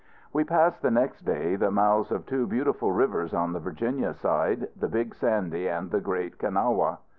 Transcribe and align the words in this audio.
We 0.33 0.43
passed 0.43 0.81
the 0.81 0.89
next 0.89 1.25
day 1.25 1.55
the 1.55 1.69
mouths 1.69 2.11
of 2.11 2.25
two 2.25 2.47
beautiful 2.47 2.91
rivers 2.91 3.35
on 3.35 3.53
the 3.53 3.59
Virginia 3.59 4.15
side, 4.15 4.67
the 4.75 4.89
Big 4.89 5.13
Sandy 5.13 5.67
and 5.69 5.91
the 5.91 6.01
Great 6.01 6.39
Kanawha. 6.39 6.97